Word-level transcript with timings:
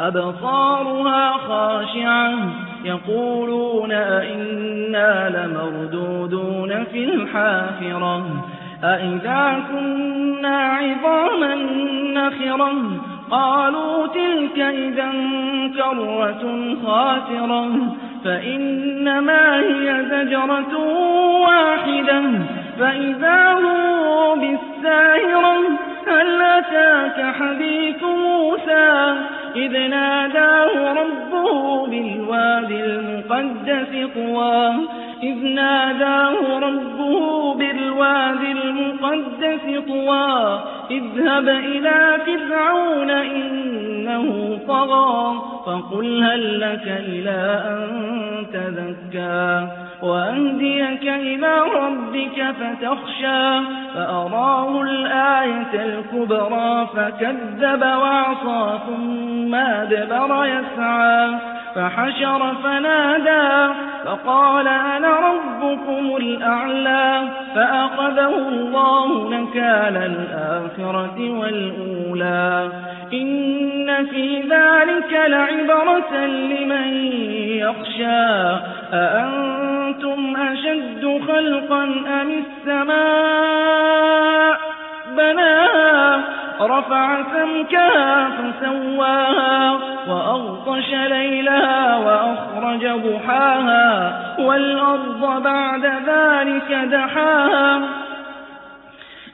أبصارها 0.00 1.30
خاشعة 1.32 2.34
يقولون 2.84 3.92
أئنا 3.92 5.28
لمردودون 5.28 6.84
في 6.84 7.04
الحافرة 7.04 8.44
أئذا 8.84 9.62
كنا 9.72 10.58
عظاما 10.58 11.54
نخرا 12.14 12.72
قالوا 13.30 14.06
تلك 14.06 14.58
إذا 14.58 15.12
كرة 15.76 16.76
خاسرة 16.86 17.70
فإنما 18.24 19.58
هي 19.60 20.04
زجرة 20.10 20.78
واحدة 21.40 22.22
فإذا 22.78 23.52
هو 23.52 24.34
بالساهرة 24.34 25.58
هل 26.06 26.42
أتاك 26.42 27.34
حديث 27.34 28.02
موسى؟ 28.02 29.14
إذ 29.56 29.88
ناداه 29.88 30.92
ربه 30.92 31.86
بالوادي 31.86 32.84
المقدس 32.84 34.08
طوى. 34.14 34.72
إذ 35.22 35.44
ناداه 35.44 36.58
ربه 36.58 37.54
بالوادي 37.54 38.52
المقدس 38.52 39.84
طوى. 39.88 40.60
اذهب 40.90 41.48
إلى 41.48 42.18
فرعون 42.26 43.10
إنه 44.20 44.58
طغى 44.68 45.42
فقل 45.66 46.24
هل 46.24 46.60
لك 46.60 46.86
إلى 46.86 47.62
أن 47.66 48.46
تذكى 48.52 49.68
وأهديك 50.02 51.02
إلى 51.02 51.58
ربك 51.74 52.54
فتخشى 52.60 53.60
فأراه 53.94 54.82
الآية 54.82 55.74
الكبرى 55.74 56.88
فكذب 56.96 57.82
وعصى 57.82 58.78
ثم 58.86 59.54
أدبر 59.54 60.44
يسعى 60.44 61.30
فحشر 61.74 62.54
فنادى 62.64 63.74
فقال 64.04 64.68
أنا 64.68 65.08
ربكم 65.08 66.16
الأعلى 66.16 67.28
فأخذه 67.54 68.48
الله 68.48 69.30
نكال 69.30 69.96
الآخرة 69.96 71.30
والأولى 71.30 72.70
إن 73.12 74.06
في 74.06 74.40
ذلك 74.40 75.12
لعبرة 75.12 76.26
لمن 76.26 76.94
يخشى 77.62 78.58
أأنتم 78.92 80.36
أشد 80.36 81.20
خلقا 81.28 81.84
أم 82.22 82.44
السماء 82.66 83.80
بناها 85.16 86.20
رفع 86.60 87.22
سمكها 87.34 88.30
فسواها 88.30 89.78
وأغطش 90.08 90.90
ليلها 90.92 91.59
وأخرج 92.70 93.10
ضحاها 93.10 94.12
والأرض 94.38 95.42
بعد 95.42 95.84
ذلك 95.84 96.88
دحاها 96.92 97.80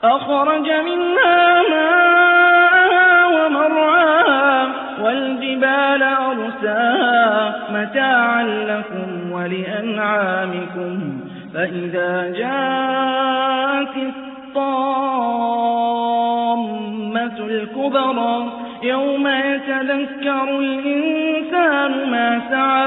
أخرج 0.03 0.71
منها 0.71 1.61
ماءها 1.69 3.25
ومرعاها 3.25 4.67
والجبال 5.01 6.03
أرساها 6.03 7.55
متاعا 7.71 8.43
لكم 8.43 9.31
ولأنعامكم 9.31 11.19
فإذا 11.53 12.33
جاءت 12.37 13.97
الطامة 13.97 14.97
الكبرى 17.39 18.51
يوم 18.83 19.27
يتذكر 19.27 20.59
الإنسان 20.59 22.11
ما 22.11 22.41
سعى 22.49 22.86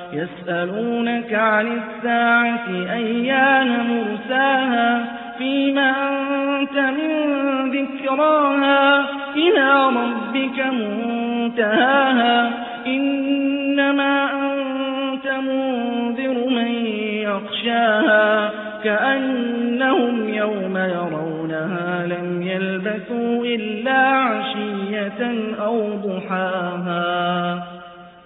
يسألونك 0.13 1.33
عن 1.33 1.67
الساعة 1.67 2.67
أيان 2.93 3.67
مرساها 3.89 5.05
فيما 5.37 5.89
أنت 5.89 6.77
من 6.77 7.11
ذكراها 7.71 9.05
إلى 9.35 9.85
ربك 9.85 10.65
منتهاها 10.73 12.51
إنما 12.87 14.29
أنت 14.33 15.27
منذر 15.27 16.49
من 16.49 16.71
يخشاها 17.25 18.51
كأنهم 18.83 20.29
يوم 20.29 20.77
يرونها 20.77 22.07
لم 22.07 22.41
يلبثوا 22.41 23.45
إلا 23.45 24.07
عشية 24.07 25.53
أو 25.65 25.95
ضحاها 25.95 27.80